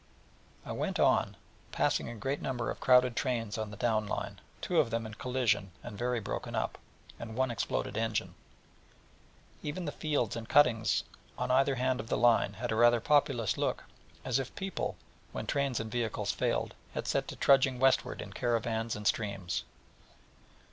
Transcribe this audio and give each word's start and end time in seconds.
I 0.65 0.71
went 0.71 0.99
on, 0.99 1.37
passing 1.71 2.09
a 2.09 2.15
great 2.15 2.41
number 2.41 2.71
of 2.71 2.79
crowded 2.79 3.15
trains 3.15 3.55
on 3.55 3.69
the 3.69 3.77
down 3.77 4.07
line, 4.07 4.41
two 4.59 4.79
of 4.79 4.89
them 4.89 5.05
in 5.05 5.13
collision, 5.13 5.69
and 5.83 5.95
very 5.95 6.19
broken 6.19 6.55
up, 6.55 6.79
and 7.19 7.35
one 7.35 7.51
exploded 7.51 7.95
engine; 7.95 8.33
even 9.61 9.85
the 9.85 9.91
fields 9.91 10.35
and 10.35 10.49
cuttings 10.49 11.03
on 11.37 11.51
either 11.51 11.75
hand 11.75 11.99
of 11.99 12.07
the 12.09 12.17
line 12.17 12.53
had 12.53 12.71
a 12.71 12.75
rather 12.75 12.99
populous 12.99 13.57
look, 13.59 13.83
as 14.25 14.39
if 14.39 14.55
people, 14.55 14.95
when 15.33 15.45
trains 15.45 15.79
and 15.79 15.91
vehicles 15.91 16.31
failed, 16.31 16.73
had 16.95 17.05
set 17.05 17.27
to 17.27 17.35
trudging 17.35 17.79
westward 17.79 18.23
in 18.23 18.33
caravans 18.33 18.95
and 18.95 19.05
streams. 19.05 19.65